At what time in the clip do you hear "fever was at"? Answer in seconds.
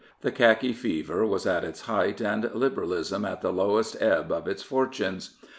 0.73-1.63